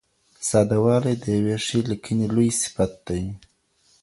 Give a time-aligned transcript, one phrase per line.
[0.49, 3.23] ساده والی د یوې ښې لیکنې لوی صفت دئ.